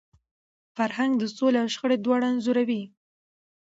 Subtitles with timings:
[0.75, 2.83] فرهنګ د سولي او شخړي دواړه انځوروي.